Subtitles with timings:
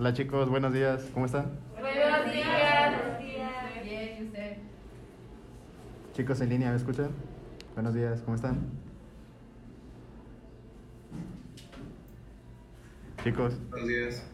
[0.00, 1.50] Hola chicos, buenos días, ¿cómo están?
[1.74, 1.92] Buenos
[2.32, 2.90] días.
[3.02, 3.84] Buenos días.
[3.84, 4.56] Bien, ¿y usted?
[6.14, 7.10] Chicos en línea, ¿me escuchan?
[7.74, 8.56] Buenos días, ¿cómo están?
[13.22, 14.26] Chicos, Buenos días.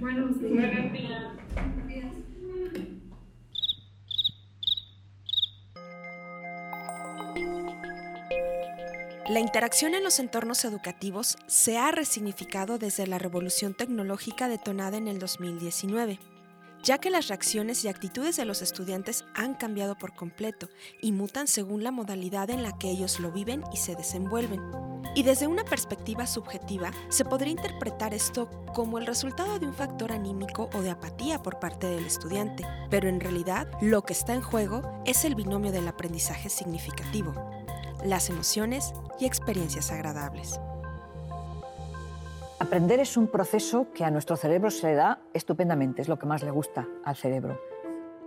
[0.00, 1.30] Buenos días.
[9.30, 15.06] La interacción en los entornos educativos se ha resignificado desde la revolución tecnológica detonada en
[15.06, 16.18] el 2019,
[16.82, 20.68] ya que las reacciones y actitudes de los estudiantes han cambiado por completo
[21.00, 24.62] y mutan según la modalidad en la que ellos lo viven y se desenvuelven.
[25.14, 30.10] Y desde una perspectiva subjetiva, se podría interpretar esto como el resultado de un factor
[30.10, 34.42] anímico o de apatía por parte del estudiante, pero en realidad lo que está en
[34.42, 37.59] juego es el binomio del aprendizaje significativo,
[38.04, 40.60] las emociones y experiencias agradables.
[42.58, 46.26] Aprender es un proceso que a nuestro cerebro se le da estupendamente, es lo que
[46.26, 47.58] más le gusta al cerebro.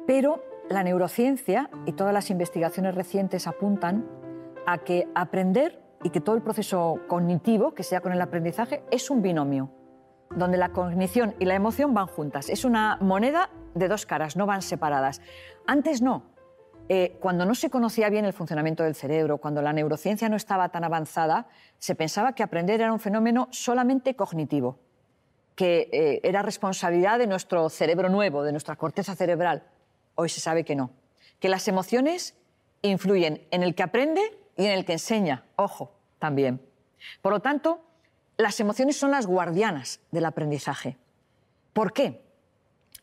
[0.07, 4.05] Pero la neurociencia y todas las investigaciones recientes apuntan
[4.65, 9.09] a que aprender y que todo el proceso cognitivo que sea con el aprendizaje es
[9.09, 9.69] un binomio,
[10.35, 12.49] donde la cognición y la emoción van juntas.
[12.49, 15.21] Es una moneda de dos caras, no van separadas.
[15.67, 16.32] Antes no.
[16.89, 20.69] Eh, cuando no se conocía bien el funcionamiento del cerebro, cuando la neurociencia no estaba
[20.69, 21.47] tan avanzada,
[21.79, 24.79] se pensaba que aprender era un fenómeno solamente cognitivo,
[25.55, 29.63] que eh, era responsabilidad de nuestro cerebro nuevo, de nuestra corteza cerebral.
[30.15, 30.91] Hoy se sabe que no,
[31.39, 32.35] que las emociones
[32.81, 34.21] influyen en el que aprende
[34.57, 36.61] y en el que enseña, ojo, también.
[37.21, 37.81] Por lo tanto,
[38.37, 40.97] las emociones son las guardianas del aprendizaje.
[41.71, 42.21] ¿Por qué?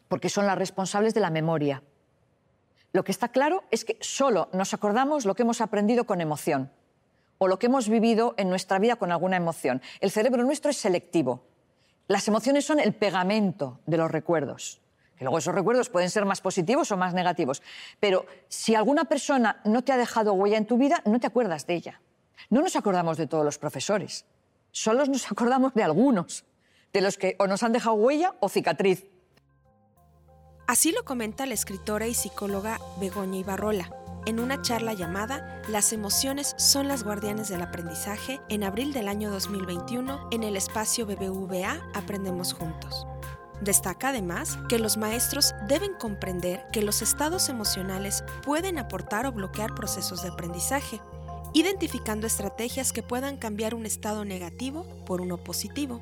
[0.09, 1.83] Porque son las responsables de la memoria.
[2.92, 6.70] Lo que está claro es que solo nos acordamos lo que hemos aprendido con emoción
[7.38, 9.80] o lo que hemos vivido en nuestra vida con alguna emoción.
[10.00, 11.44] El cerebro nuestro es selectivo.
[12.08, 14.80] Las emociones son el pegamento de los recuerdos.
[15.16, 17.62] Que luego esos recuerdos pueden ser más positivos o más negativos.
[18.00, 21.66] Pero si alguna persona no te ha dejado huella en tu vida, no te acuerdas
[21.66, 22.00] de ella.
[22.48, 24.25] No nos acordamos de todos los profesores.
[24.72, 26.44] Solo nos acordamos de algunos,
[26.92, 29.06] de los que o nos han dejado huella o cicatriz.
[30.70, 33.91] Así lo comenta la escritora y psicóloga Begoña Ibarrola
[34.25, 39.32] en una charla llamada Las emociones son las guardianes del aprendizaje en abril del año
[39.32, 43.04] 2021 en el espacio BBVA Aprendemos Juntos.
[43.60, 49.75] Destaca además que los maestros deben comprender que los estados emocionales pueden aportar o bloquear
[49.75, 51.00] procesos de aprendizaje,
[51.53, 56.00] identificando estrategias que puedan cambiar un estado negativo por uno positivo,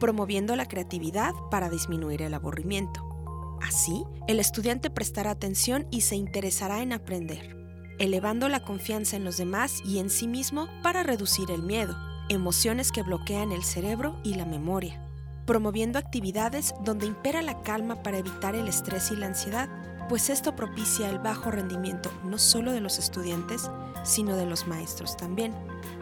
[0.00, 3.15] promoviendo la creatividad para disminuir el aburrimiento.
[3.62, 7.56] Así, el estudiante prestará atención y se interesará en aprender,
[7.98, 11.96] elevando la confianza en los demás y en sí mismo para reducir el miedo,
[12.28, 15.00] emociones que bloquean el cerebro y la memoria,
[15.46, 19.68] promoviendo actividades donde impera la calma para evitar el estrés y la ansiedad,
[20.08, 23.70] pues esto propicia el bajo rendimiento no solo de los estudiantes,
[24.04, 25.52] sino de los maestros también,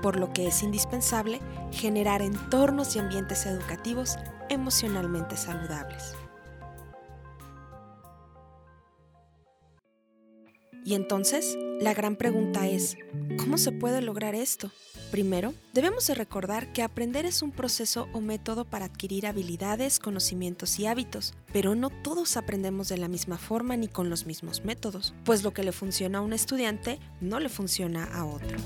[0.02, 1.40] por lo que es indispensable
[1.72, 4.16] generar entornos y ambientes educativos
[4.50, 6.14] emocionalmente saludables.
[10.86, 12.98] Y entonces, la gran pregunta es,
[13.38, 14.70] ¿cómo se puede lograr esto?
[15.10, 20.78] Primero, debemos de recordar que aprender es un proceso o método para adquirir habilidades, conocimientos
[20.78, 25.14] y hábitos, pero no todos aprendemos de la misma forma ni con los mismos métodos,
[25.24, 28.58] pues lo que le funciona a un estudiante no le funciona a otro.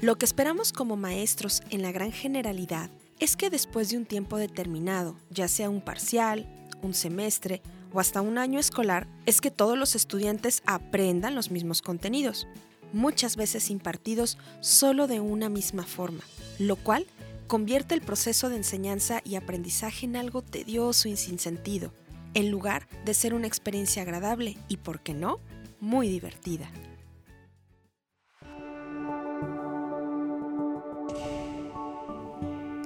[0.00, 4.38] Lo que esperamos como maestros en la gran generalidad es que después de un tiempo
[4.38, 6.46] determinado, ya sea un parcial,
[6.86, 7.60] un semestre
[7.92, 12.46] o hasta un año escolar es que todos los estudiantes aprendan los mismos contenidos,
[12.92, 16.22] muchas veces impartidos solo de una misma forma,
[16.58, 17.06] lo cual
[17.46, 21.92] convierte el proceso de enseñanza y aprendizaje en algo tedioso y sin sentido,
[22.34, 25.40] en lugar de ser una experiencia agradable y, por qué no,
[25.80, 26.70] muy divertida.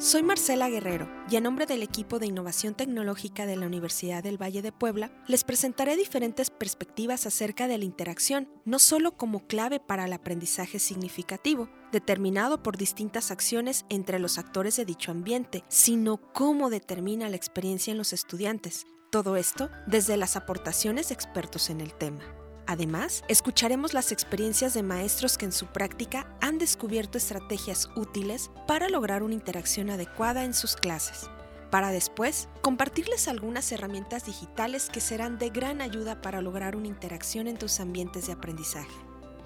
[0.00, 4.40] Soy Marcela Guerrero y a nombre del equipo de innovación tecnológica de la Universidad del
[4.40, 9.78] Valle de Puebla les presentaré diferentes perspectivas acerca de la interacción, no solo como clave
[9.78, 16.16] para el aprendizaje significativo, determinado por distintas acciones entre los actores de dicho ambiente, sino
[16.32, 18.86] cómo determina la experiencia en los estudiantes.
[19.10, 22.39] Todo esto desde las aportaciones de expertos en el tema.
[22.70, 28.88] Además, escucharemos las experiencias de maestros que en su práctica han descubierto estrategias útiles para
[28.88, 31.28] lograr una interacción adecuada en sus clases,
[31.72, 37.48] para después compartirles algunas herramientas digitales que serán de gran ayuda para lograr una interacción
[37.48, 38.94] en tus ambientes de aprendizaje.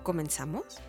[0.03, 0.83] ¿Comenzamos?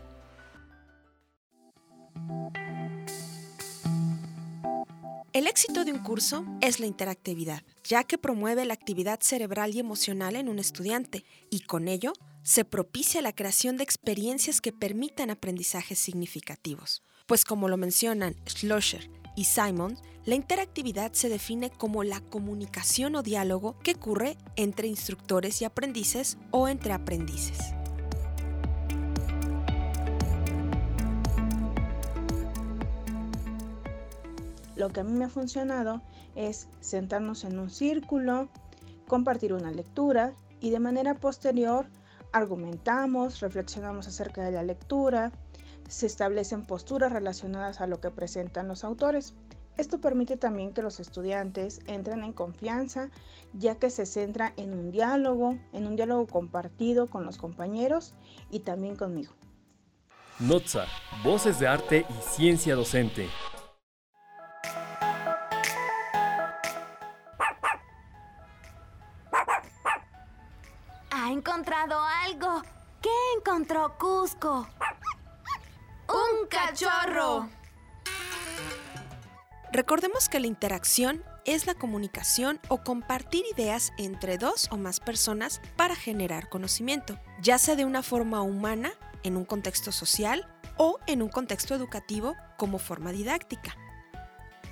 [5.35, 9.79] El éxito de un curso es la interactividad, ya que promueve la actividad cerebral y
[9.79, 12.13] emocional en un estudiante y con ello
[12.45, 17.01] se propicia la creación de experiencias que permitan aprendizajes significativos.
[17.25, 23.23] Pues como lo mencionan Schlosser y Simon, la interactividad se define como la comunicación o
[23.23, 27.57] diálogo que ocurre entre instructores y aprendices o entre aprendices.
[34.75, 36.03] Lo que a mí me ha funcionado
[36.35, 38.49] es sentarnos en un círculo,
[39.07, 41.87] compartir una lectura y de manera posterior
[42.35, 45.31] argumentamos, reflexionamos acerca de la lectura,
[45.87, 49.35] se establecen posturas relacionadas a lo que presentan los autores.
[49.77, 53.09] Esto permite también que los estudiantes entren en confianza,
[53.53, 58.13] ya que se centra en un diálogo, en un diálogo compartido con los compañeros
[58.49, 59.33] y también conmigo.
[60.39, 60.87] Notza,
[61.23, 63.29] Voces de Arte y Ciencia Docente.
[73.93, 74.67] Cusco?
[76.07, 77.49] ¡Un cachorro!
[79.71, 85.61] Recordemos que la interacción es la comunicación o compartir ideas entre dos o más personas
[85.75, 88.93] para generar conocimiento, ya sea de una forma humana,
[89.23, 90.47] en un contexto social
[90.77, 93.75] o en un contexto educativo como forma didáctica,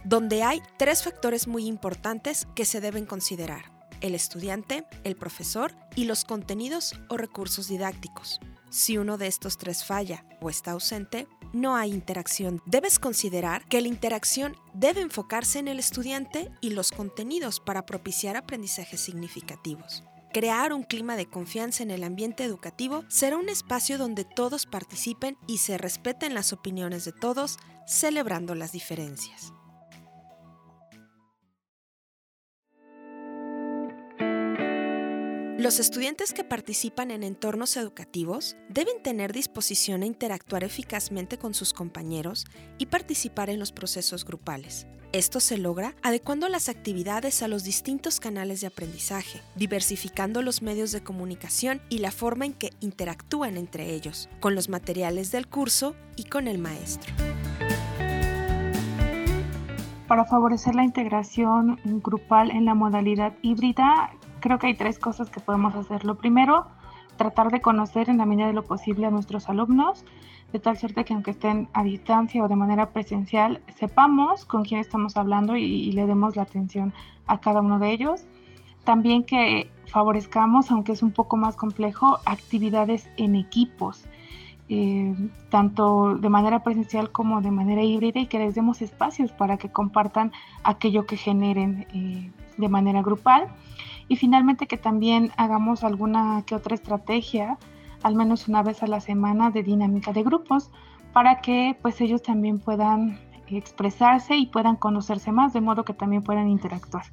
[0.04, 3.72] donde hay tres factores muy importantes que se deben considerar
[4.02, 8.40] el estudiante, el profesor y los contenidos o recursos didácticos.
[8.74, 12.60] Si uno de estos tres falla o está ausente, no hay interacción.
[12.66, 18.36] Debes considerar que la interacción debe enfocarse en el estudiante y los contenidos para propiciar
[18.36, 20.04] aprendizajes significativos.
[20.34, 25.38] Crear un clima de confianza en el ambiente educativo será un espacio donde todos participen
[25.46, 29.54] y se respeten las opiniones de todos, celebrando las diferencias.
[35.58, 41.74] Los estudiantes que participan en entornos educativos deben tener disposición a interactuar eficazmente con sus
[41.74, 42.46] compañeros
[42.80, 44.88] y participar en los procesos grupales.
[45.12, 50.92] Esto se logra adecuando las actividades a los distintos canales de aprendizaje, diversificando los medios
[50.92, 55.96] de comunicación y la forma en que interactúan entre ellos, con los materiales del curso
[56.16, 57.14] y con el maestro.
[60.08, 64.12] Para favorecer la integración grupal en la modalidad híbrida,
[64.44, 66.04] creo que hay tres cosas que podemos hacer.
[66.04, 66.68] Lo primero,
[67.16, 70.04] tratar de conocer en la medida de lo posible a nuestros alumnos,
[70.52, 74.82] de tal suerte que aunque estén a distancia o de manera presencial, sepamos con quién
[74.82, 76.94] estamos hablando y, le demos la atención
[77.26, 78.26] a cada uno de ellos.
[78.84, 84.04] También que favorezcamos, aunque es un poco más complejo, actividades en equipos,
[84.68, 85.16] eh,
[85.52, 89.70] tanto de manera presencial como de manera híbrida y que les demos espacios para que
[89.70, 90.34] compartan
[90.66, 93.48] aquello que generen eh, de manera grupal
[94.08, 97.58] y finalmente que también hagamos alguna que otra estrategia,
[98.02, 100.70] al menos una vez a la semana, de dinámica de grupos
[101.14, 106.24] para que pues ellos también puedan expresarse y puedan conocerse más, de modo que también
[106.24, 107.06] puedan interactuar.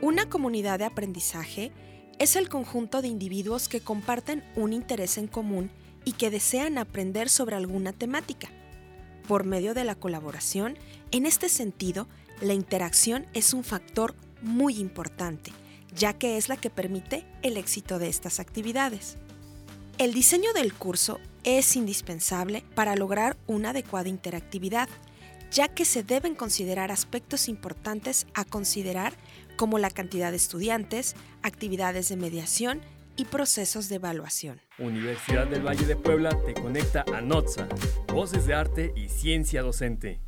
[0.00, 1.72] Una comunidad de aprendizaje
[2.18, 5.70] es el conjunto de individuos que comparten un interés en común
[6.04, 8.48] y que desean aprender sobre alguna temática
[9.32, 10.76] por medio de la colaboración.
[11.10, 12.06] En este sentido,
[12.42, 15.52] la interacción es un factor muy importante,
[15.96, 19.16] ya que es la que permite el éxito de estas actividades.
[19.96, 24.90] El diseño del curso es indispensable para lograr una adecuada interactividad,
[25.50, 29.14] ya que se deben considerar aspectos importantes a considerar
[29.56, 32.82] como la cantidad de estudiantes, actividades de mediación
[33.16, 34.60] y procesos de evaluación.
[34.78, 37.68] Universidad del Valle de Puebla te conecta a NOTSA,
[38.08, 40.20] Voces de Arte y Ciencia Docente.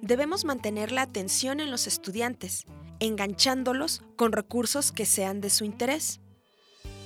[0.00, 2.64] Debemos mantener la atención en los estudiantes,
[3.00, 6.20] enganchándolos con recursos que sean de su interés.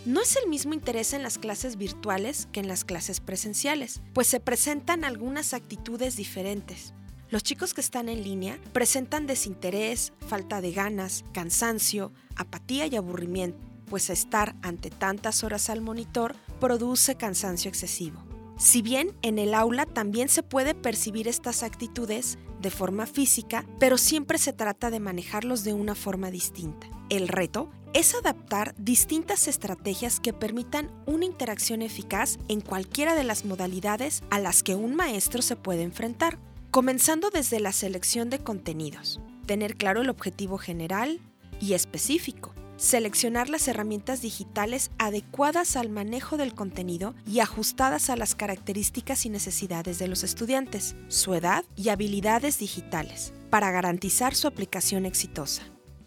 [0.05, 4.29] No es el mismo interés en las clases virtuales que en las clases presenciales, pues
[4.29, 6.95] se presentan algunas actitudes diferentes.
[7.29, 13.76] Los chicos que están en línea presentan desinterés, falta de ganas, cansancio, apatía y aburrimiento
[13.87, 18.23] pues estar ante tantas horas al monitor produce cansancio excesivo.
[18.59, 23.99] Si bien en el aula también se puede percibir estas actitudes de forma física, pero
[23.99, 26.87] siempre se trata de manejarlos de una forma distinta.
[27.11, 33.45] El reto es adaptar distintas estrategias que permitan una interacción eficaz en cualquiera de las
[33.45, 36.39] modalidades a las que un maestro se puede enfrentar,
[36.71, 41.21] comenzando desde la selección de contenidos, tener claro el objetivo general
[41.61, 48.35] y específico, seleccionar las herramientas digitales adecuadas al manejo del contenido y ajustadas a las
[48.35, 55.07] características y necesidades de los estudiantes, su edad y habilidades digitales, para garantizar su aplicación
[55.07, 55.63] exitosa.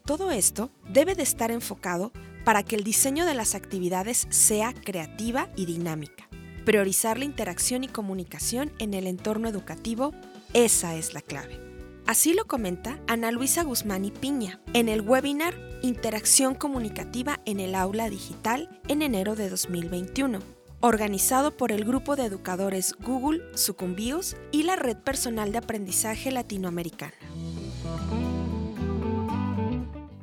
[0.05, 2.11] Todo esto debe de estar enfocado
[2.45, 6.27] para que el diseño de las actividades sea creativa y dinámica.
[6.65, 10.13] Priorizar la interacción y comunicación en el entorno educativo,
[10.53, 11.68] esa es la clave.
[12.09, 17.75] Así lo comenta Ana Luisa Guzmán y Piña en el webinar Interacción Comunicativa en el
[17.75, 20.39] Aula Digital en enero de 2021,
[20.79, 27.13] organizado por el grupo de educadores Google, Sucumbios y la Red Personal de Aprendizaje Latinoamericana.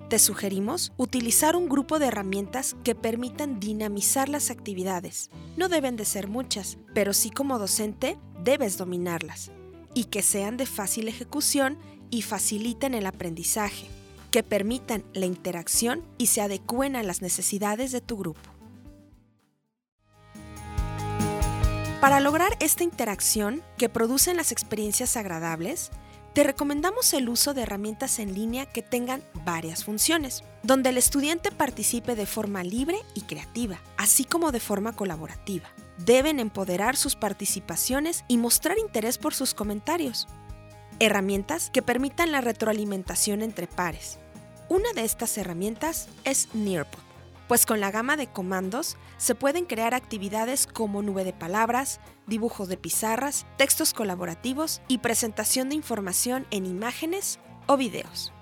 [0.09, 5.31] Te sugerimos utilizar un grupo de herramientas que permitan dinamizar las actividades.
[5.57, 9.53] No deben de ser muchas, pero sí como docente debes dominarlas
[9.97, 11.79] y que sean de fácil ejecución
[12.11, 13.87] y faciliten el aprendizaje,
[14.31, 18.43] que permitan la interacción y se adecúen a las necesidades de tu grupo.
[22.03, 25.91] Para lograr esta interacción que producen las experiencias agradables,
[26.35, 31.51] te recomendamos el uso de herramientas en línea que tengan varias funciones, donde el estudiante
[31.51, 38.25] participe de forma libre y creativa, así como de forma colaborativa deben empoderar sus participaciones
[38.29, 40.29] y mostrar interés por sus comentarios.
[40.99, 44.19] Herramientas que permitan la retroalimentación entre pares.
[44.69, 47.01] Una de estas herramientas es Nearpod,
[47.49, 52.69] pues con la gama de comandos se pueden crear actividades como nube de palabras, dibujos
[52.69, 58.33] de pizarras, textos colaborativos y presentación de información en imágenes o videos.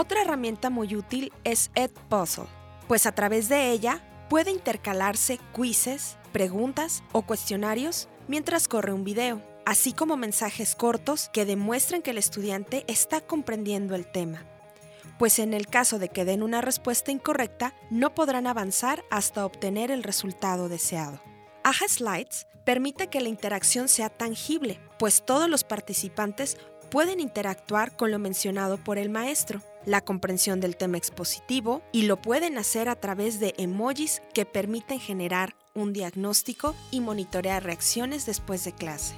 [0.00, 2.46] Otra herramienta muy útil es Edpuzzle,
[2.86, 4.00] pues a través de ella
[4.30, 11.44] puede intercalarse quizzes, preguntas o cuestionarios mientras corre un video, así como mensajes cortos que
[11.44, 14.44] demuestren que el estudiante está comprendiendo el tema.
[15.18, 19.90] Pues en el caso de que den una respuesta incorrecta, no podrán avanzar hasta obtener
[19.90, 21.20] el resultado deseado.
[21.64, 26.56] Aja Slides permite que la interacción sea tangible, pues todos los participantes
[26.88, 32.20] pueden interactuar con lo mencionado por el maestro, la comprensión del tema expositivo y lo
[32.20, 38.64] pueden hacer a través de emojis que permiten generar un diagnóstico y monitorear reacciones después
[38.64, 39.14] de clase.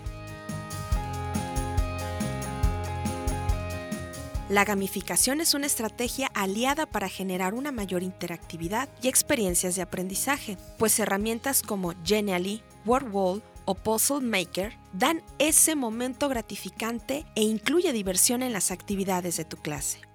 [4.49, 10.57] La gamificación es una estrategia aliada para generar una mayor interactividad y experiencias de aprendizaje,
[10.77, 18.43] pues herramientas como Genially, WordWall o Puzzle Maker dan ese momento gratificante e incluye diversión
[18.43, 20.10] en las actividades de tu clase.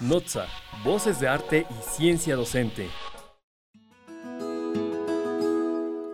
[0.00, 0.46] Notza,
[0.82, 2.88] Voces de Arte y Ciencia Docente.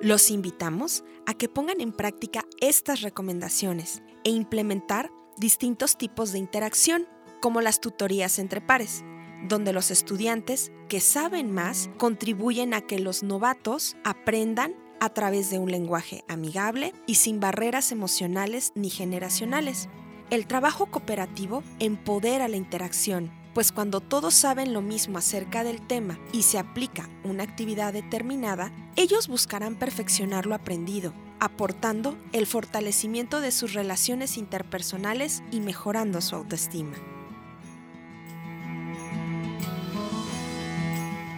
[0.02, 7.07] Los invitamos a que pongan en práctica estas recomendaciones e implementar distintos tipos de interacción,
[7.40, 9.05] como las tutorías entre pares,
[9.49, 15.61] donde los estudiantes que saben más contribuyen a que los novatos aprendan a través de
[15.61, 19.88] un lenguaje amigable y sin barreras emocionales ni generacionales.
[20.31, 26.18] El trabajo cooperativo empodera la interacción, pues cuando todos saben lo mismo acerca del tema
[26.30, 33.50] y se aplica una actividad determinada, ellos buscarán perfeccionar lo aprendido, aportando el fortalecimiento de
[33.52, 36.98] sus relaciones interpersonales y mejorando su autoestima.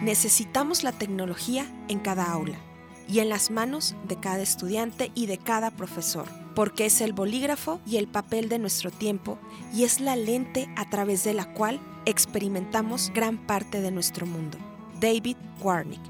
[0.01, 2.57] Necesitamos la tecnología en cada aula
[3.07, 7.79] y en las manos de cada estudiante y de cada profesor, porque es el bolígrafo
[7.85, 9.39] y el papel de nuestro tiempo
[9.73, 11.79] y es la lente a través de la cual
[12.09, 14.57] experimentamos gran parte de nuestro mundo.
[14.99, 16.01] David Warnick.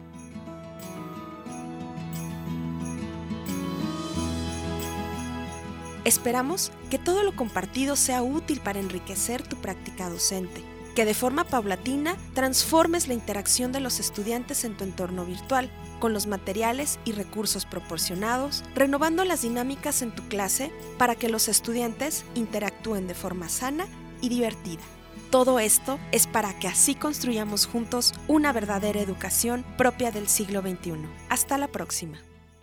[6.06, 10.64] Esperamos que todo lo compartido sea útil para enriquecer tu práctica docente
[11.00, 16.12] que de forma paulatina transformes la interacción de los estudiantes en tu entorno virtual, con
[16.12, 22.26] los materiales y recursos proporcionados, renovando las dinámicas en tu clase para que los estudiantes
[22.36, 23.88] interactúen de forma sana
[24.20, 24.82] y divertida.
[25.30, 31.06] Todo esto es para que así construyamos juntos una verdadera educación propia del siglo XXI.
[31.30, 32.18] Hasta la próxima.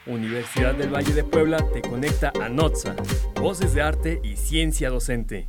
[0.04, 2.96] Universidad del Valle de Puebla te conecta a NOTSA,
[3.40, 5.48] Voces de Arte y Ciencia Docente.